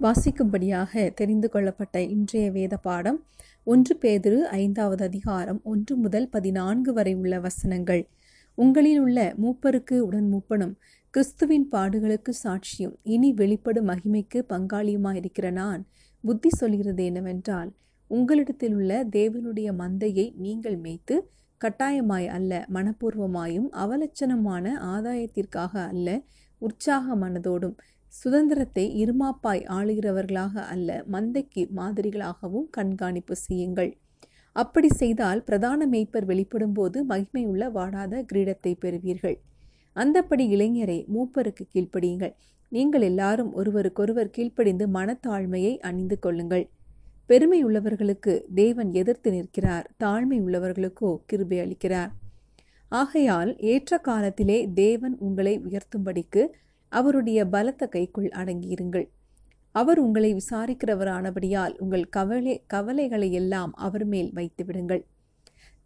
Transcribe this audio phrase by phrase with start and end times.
[0.00, 3.24] வாசிக்கும்படியாக தெரிந்து கொள்ளப்பட்ட இன்றைய வேத பாடம்
[3.64, 8.08] ஒன்று பேதிரு ஐந்தாவது அதிகாரம் ஒன்று முதல் பதினான்கு வரை உள்ள வசனங்கள்.
[8.54, 10.74] உங்களில் உள்ள மூப்பருக்கு உடன் மூப்பனும்
[11.10, 15.86] கிறிஸ்துவின் பாடுகளுக்கு சாட்சியும் இனி வெளிப்படும் மகிமைக்கு பங்காளியுமாயிருக்கிற நான்
[16.22, 17.72] புத்தி சொல்கிறது என்னவென்றால்
[18.06, 21.28] உங்களிடத்தில் உள்ள தேவனுடைய மந்தையை நீங்கள் மேய்த்து
[21.64, 26.22] கட்டாயமாய் அல்ல மனப்பூர்வமாயும் அவலட்சணமான ஆதாயத்திற்காக அல்ல
[26.58, 27.76] உற்சாக மனதோடும்
[28.12, 33.90] சுதந்திரத்தை இருமாப்பாய் ஆளுகிறவர்களாக அல்ல மந்தைக்கு மாதிரிகளாகவும் கண்காணிப்பு செய்யுங்கள்.
[34.56, 39.36] அப்படி செய்தால் பிரதான மேய்ப்பர் வெளிப்படும் போது மகிமையுள்ள வாடாத கிரீடத்தை பெறுவீர்கள்.
[39.96, 42.34] அந்தப்படி இளைஞரை மூப்பருக்கு கீழ்ப்படியுங்கள்.
[42.72, 46.64] நீங்கள் எல்லாரும் ஒருவருக்கொருவர் கீழ்ப்படிந்து மனத்தாழ்மையை அணிந்து கொள்ளுங்கள்.
[47.30, 52.10] பெருமை உள்ளவர்களுக்கு தேவன் எதிர்த்து நிற்கிறார் தாழ்மை உள்ளவர்களுக்கோ கிருபை அளிக்கிறார்.
[52.92, 56.42] ஆகையால் ஏற்ற காலத்திலே தேவன் உங்களை உயர்த்தும்படிக்கு
[56.92, 59.06] அவருடைய பலத்த கைக்குள் அடங்கியிருங்கள்.
[59.74, 65.02] அவர் உங்களை விசாரிக்கிறவரானபடியால் உங்கள் கவலை கவலைகளை எல்லாம் அவர் மேல் வைத்து விடுங்கள்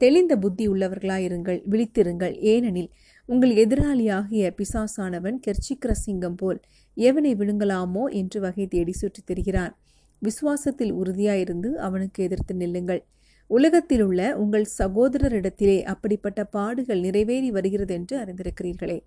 [0.00, 2.34] தெளிந்த புத்தி உள்ளவர்களாயிருங்கள் விழித்திருங்கள்.
[2.52, 2.90] ஏனெனில்
[3.28, 6.60] உங்கள் எதிராளியாகிய பிசாசானவன் கெர்ச்சிக்கிற சிங்கம் போல்
[6.96, 9.74] எவனை விழுங்கலாமோ என்று வகை தேடி சுற்றித் திரிகிறான்
[10.22, 13.02] விசுவாசத்தில் உறுதியாயிருந்து அவனுக்கு எதிர்த்து நில்லுங்கள்.
[13.50, 18.98] உலகத்தில் உள்ள உங்கள் சகோதரரிடத்திலே அப்படிப்பட்ட பாடுகள் நிறைவேறி வருகிறது என்று அறிந்திருக்கிறீர்களே.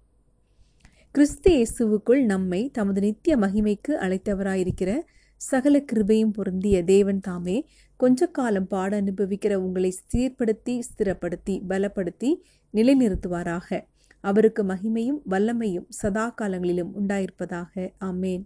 [1.17, 4.99] கிறிஸ்து இயேசுவுக்குள் நம்மை தமது நித்திய மகிமைக்கு அழைத்தவராயிருக்கிற
[5.37, 7.55] சகல கிருபையும் பொருந்திய தேவன் தாமே
[7.97, 12.33] கொஞ்ச காலம் பாட அனுபவிக்கிற உங்களை சீர்படுத்தி ஸ்திரப்படுத்தி பலப்படுத்தி
[12.73, 13.81] நிலைநிறுத்துவாராக.
[14.21, 17.93] அவருக்கு மகிமையும் வல்லமையும் சதா காலங்களிலும் உண்டாயிருப்பதாக.
[18.05, 18.43] ஆமேன்.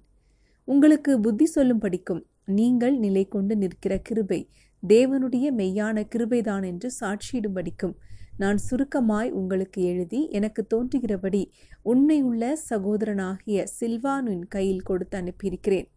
[0.63, 4.49] உங்களுக்கு புத்தி சொல்லும் படிக்கும் நீங்கள் நிலை கொண்டு நிற்கிற கிருபை
[4.87, 7.97] தேவனுடைய மெய்யான கிருபைதான் என்று சாட்சியிடும் படிக்கும்
[8.41, 11.41] நான் சுருக்கமாய் உங்களுக்கு எழுதி எனக்கு தோன்றுகிறபடி
[11.83, 15.87] உண்மையுள்ள சகோதரனாகிய சில்வானின் கையில் கொடுத்து அனுப்பியிருக்கிறேன்.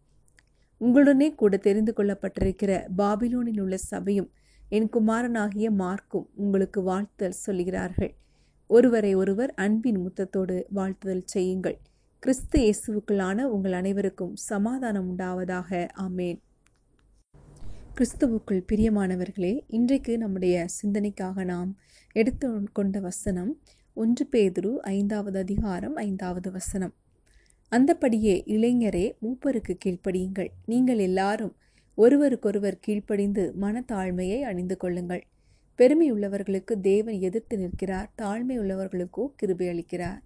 [0.81, 4.29] உங்களுடனே கூட தெரிந்து கொள்ளப்பட்டிருக்கிற பாபிலோனில் உள்ள சபையும்
[4.69, 8.13] என் குமாரனாகிய மார்க்கும் உங்களுக்கு வாழ்த்தல் சொல்கிறார்கள்
[8.69, 11.77] ஒருவரை ஒருவர் அன்பின் முத்தத்தோடு வாழ்த்துதல் செய்யுங்கள்.
[12.23, 15.87] கிறிஸ்து இயேசுவுக்குள்ளான உங்கள் அனைவருக்கும் சமாதானம் உண்டாவதாக.
[16.05, 16.39] ஆமேன்.
[17.97, 21.69] கிறிஸ்துவுக்குள் பிரியமானவர்களே இன்றைக்கு நம்முடைய சிந்தனைக்காக நாம்
[22.15, 23.49] எடுத்து கொண்ட வசனம்
[23.97, 26.93] ஒன்று பேதுரு ஐந்தாவது அதிகாரம் ஐந்தாவது வசனம்.
[27.71, 30.49] அந்தபடியே இளைஞரே மூப்பருக்கு கீழ்ப்படியுங்கள்.
[30.65, 31.51] நீங்கள் எல்லாரும்
[31.97, 35.23] ஒருவருக்கொருவர் கீழ்ப்படிந்து மனத்தாழ்மையை அணிந்து கொள்ளுங்கள்.
[35.79, 40.21] பெருமை உள்ளவர்களுக்கு தேவன் எதிர்த்து நிற்கிறார் தாழ்மை உள்ளவர்களுக்கோ கிருபை அளிக்கிறார்.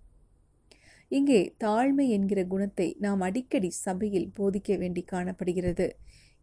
[1.12, 5.90] இங்கே தாழ்மை என்கிற குணத்தை நாம் அடிக்கடி சபையில் போதிக்க வேண்டி காணப்படுகிறது.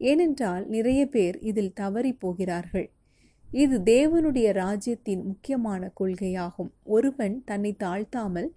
[0.01, 2.89] ஏனென்றால் நிறைய பேர் இதில் தவறி போகிறார்கள்.
[3.51, 6.71] இது தேவனுடைய ராஜ்யத்தின் முக்கியமான கொள்கையாகும்.
[6.85, 8.49] ஒருவன் தன்னை தாழ்த்தாமல்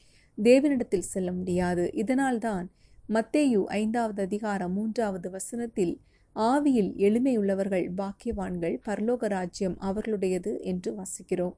[0.43, 1.91] தேவனிடத்தில் செல்ல முடியாது.
[1.93, 2.69] இதனால்தான்
[3.09, 5.99] மத்தேயு ஐந்தாவது அதிகாரம் மூன்றாவது வசனத்தில்
[6.35, 11.55] ஆவியில் எளிமையுள்ளவர்கள் பாக்கியவான்கள் பரலோக ராஜ்யம் அவர்களுடையது என்று வாசிக்கிறோம்.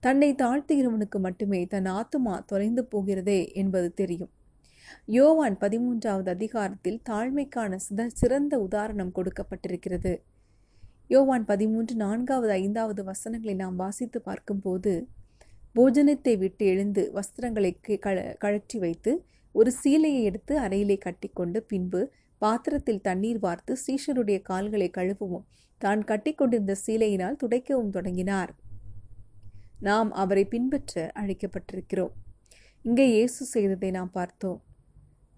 [0.00, 4.30] தன்னை தாழ்த்துகிறவனுக்கு மட்டுமே தன் ஆத்துமா தொலைந்து போகிறதே என்பது தெரியும்.
[5.06, 7.76] யோவான் பதிமூன்றாவது அதிகாரத்தில் தாழ்மைக்கான
[8.06, 10.20] சிறந்த உதாரணம் கொடுக்கப்பட்டிருக்கிறது.
[11.10, 14.92] யோவான் பதிமூன்று நான்காவது ஐந்தாவது வசனங்களை நாம் வாசித்து பார்க்கும்போது
[15.74, 17.70] போஜனத்தை விட்டு எழுந்து வஸ்திரங்களை
[18.40, 19.12] கழற்றி வைத்து
[19.54, 22.00] ஒரு சீலையை எடுத்து அறையிலே கட்டிக்கொண்டு பின்பு
[22.42, 25.46] பாத்திரத்தில் தண்ணீர் வார்த்து சீஷருடைய கால்களை கழுவவும்
[25.80, 28.52] தான் கட்டிக்கொண்டிருந்த சீலையினால் துடைக்கவும் தொடங்கினார்.
[29.88, 32.14] நாம் அவரை பின்பற்ற அழைக்கப்பட்டிருக்கிறோம்.
[32.84, 34.60] இங்கே இயேசு செய்ததை நாம் பார்த்தோம்.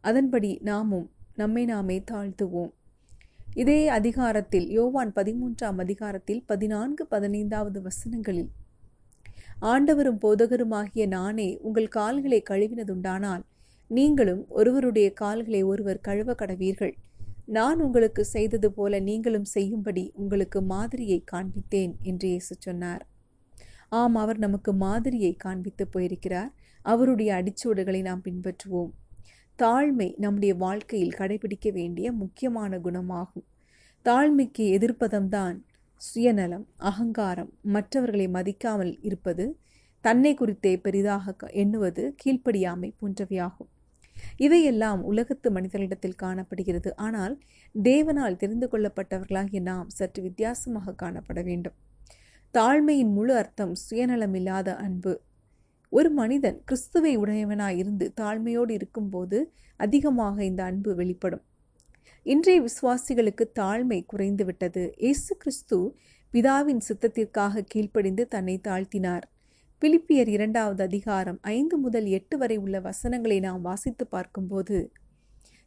[0.05, 2.73] அதன்படி நாமும் நம்மை நாமே தாழ்த்துவோம்.
[3.55, 8.49] இதே அதிகாரத்தில் யோவான் பதிமூன்றாம் அதிகாரத்தில் பதினான்கு பதினைந்தாவது வசனங்களில்
[9.63, 13.43] ஆண்டவரும் போதகருமாகிய நானே உங்கள் கால்களை கழுவினதுண்டானால்
[13.89, 16.95] நீங்களும் ஒருவருடைய கால்களை ஒருவர் கழுவ கடவீர்கள்.
[17.47, 23.07] நான் உங்களுக்கு செய்தது போல நீங்களும் செய்யும்படி உங்களுக்கு மாதிரியை காண்பித்தேன் என்று இயேசு சொன்னார்.
[23.89, 26.53] ஆம் அவர் நமக்கு மாதிரியை காண்பித்து போயிருக்கிறார்.
[26.83, 28.91] அவருடைய அடிச்சூடுகளை நாம் பின்பற்றுவோம்.
[29.63, 33.47] தாழ்மை நம்முடைய வாழ்க்கையில் கடைபிடிக்க வேண்டிய முக்கியமான குணமாகும்.
[34.05, 35.57] தாழ்மைக்கு எதிர்ப்பதம்தான்
[35.97, 37.53] சுயநலம் அகங்காரம்.
[37.63, 39.59] மற்றவர்களை மதிக்காமல் இருப்பது
[40.01, 43.71] தன்னை குறித்தே பெரிதாக எண்ணுவது கீழ்ப்படியாமை போன்றவையாகும்.
[44.37, 46.97] இவையெல்லாம் உலகத்து மனிதர்களிடத்தில் காணப்படுகிறது.
[46.97, 47.41] ஆனால்
[47.83, 51.75] தேவனால் தெரிந்து கொள்ளப்பட்டவர்களாகிய நாம் சற்று வித்தியாசமாக காணப்பட வேண்டும்.
[52.55, 55.23] தாழ்மையின் முழு அர்த்தம் சுயநலமில்லாத அன்பு.
[55.93, 59.39] ஒரு மனிதன் கிறிஸ்துவை உடையவனாய் இருந்து தாழ்மையோடு இருக்கும்போது
[59.81, 61.43] அதிகமாக இந்த அன்பு வெளிப்படும்.
[62.27, 65.79] இன்றைய விசுவாசிகளுக்கு தாழ்மை குறைந்து விட்டது இயேசு கிறிஸ்து
[66.35, 69.25] பிதாவின் சித்தத்திற்காக கீழ்ப்படிந்து தன்னை தாழ்த்தினார்.
[69.83, 74.79] பிலிப்பியர் இரண்டாவது அதிகாரம் ஐந்து முதல் எட்டு வரை உள்ள வசனங்களை நாம் வாசித்து பார்க்கும்போது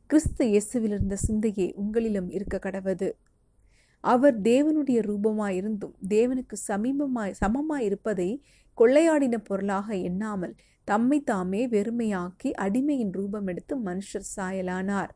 [0.10, 3.10] கிறிஸ்து இயேசுவிலிருந்த சிந்தையே உங்களிலும் இருக்க கடவது.
[4.04, 8.30] அவர் தேவனுடைய ரூபமாயிருந்தும் தேவனுக்கு சமீபமாய் சமமாய் இருப்பதை
[8.78, 10.56] கொள்ளையாடின பொருளாக எண்ணாமல்
[10.88, 15.12] தம்மை தாமே வெறுமையாக்கி அடிமையின் ரூபம் எடுத்து மனுஷர் சாயலானார்.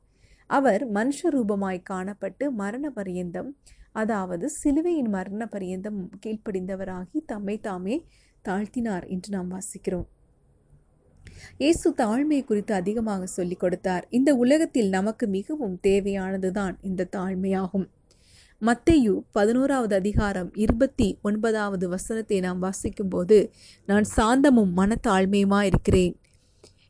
[0.50, 3.50] அவர் மனுஷ ரூபமாய் காணப்பட்டு மரண பரியந்தம்
[3.92, 8.06] அதாவது சிலுவையின் மரண பரியந்தம் கீழ்ப்படிந்தவராகி தம்மை தாமே
[8.46, 10.08] தாழ்த்தினார் என்று நாம் வாசிக்கிறோம்.
[11.58, 14.06] இயேசு தாழ்மை குறித்து அதிகமாக சொல்லிக் கொடுத்தார்.
[14.10, 17.88] இந்த உலகத்தில் நமக்கு மிகவும் தேவையானதுதான் இந்த தாழ்மையாகும்.
[18.62, 23.38] மத்தையு பதினோராவது அதிகாரம் இருபத்தி ஒன்பதாவது வசனத்தை நாம் வாசிக்கும்போது
[23.86, 26.16] நான் சாந்தமும் மனத்தாழ்மையுமா இருக்கிறேன்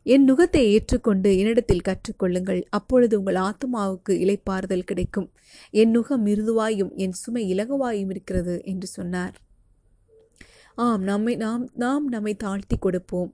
[0.06, 2.62] என் நுகத்தை ஏற்றுக்கொண்டு என்னிடத்தில் கற்றுக்கொள்ளுங்கள்.
[2.70, 5.28] அப்பொழுது உங்கள் ஆத்மாவுக்கு இலைப்பாறுதல் கிடைக்கும்.
[5.72, 9.36] என் நுகம் மிருதுவாயும் என் சுமை இலகுவாயும் இருக்கிறது என்று சொன்னார்.
[10.78, 13.30] ஆம் நம்மை நாம் நாம் நம்மை தாழ்த்தி கொடுப்போம்.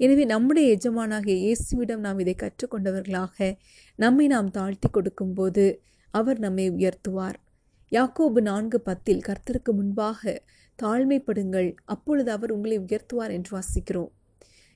[0.00, 3.52] எனவே நம்முடைய எஜமானாகிய இயேசுவிடம் நாம் இதை கற்றுக்கொண்டவர்களாக
[3.98, 5.66] நம்மை நாம் தாழ்த்தி கொடுக்கும்போது
[6.14, 7.38] அவர் நம்மை உயர்த்துவார்.
[7.92, 10.42] யாக்கோபு நான்கு பத்தில் கர்த்தருக்கு முன்பாக
[10.82, 14.10] தாழ்மைப்படுங்கள் அப்பொழுது அவர் உங்களை உயர்த்துவார் என்று வாசிக்கிறோம்.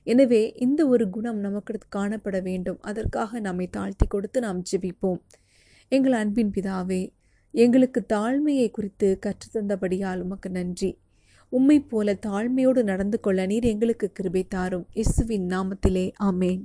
[0.03, 2.79] எனவே இந்த ஒரு குணம் நமக்கு காணப்பட வேண்டும்.
[2.81, 5.21] அதற்காக நம்மை தாழ்த்தி கொடுத்து நாம் ஜெபிப்போம்.
[5.87, 7.13] எங்கள் அன்பின் பிதாவே
[7.51, 10.91] எங்களுக்கு தாழ்மையை குறித்து கற்றுத்தந்தபடியால் உமக்கு நன்றி.
[11.49, 14.87] உம்மை போல தாழ்மையோடு நடந்து கொள்ள நீர் எங்களுக்கு கிருபை தாரும்.
[14.93, 16.61] இசுவின் நாமத்திலே ஆமேன்.